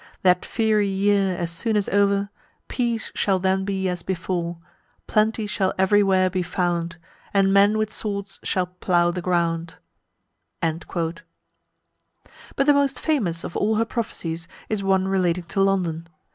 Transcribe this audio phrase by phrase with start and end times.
[0.23, 2.31] That fiery year as soon as o'er,
[2.67, 4.57] Peace shall then be as before;
[5.05, 6.97] Plenty shall every where be found,
[7.35, 9.75] And men with swords shall plough the ground."
[10.59, 11.23] But
[12.65, 16.07] the most famous of all her prophecies is one relating to London.